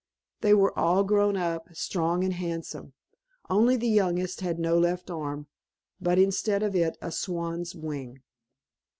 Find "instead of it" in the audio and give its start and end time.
6.17-6.97